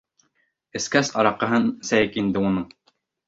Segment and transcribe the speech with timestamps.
[0.79, 2.67] Эскәс, араҡыһын эсәйек инде уның!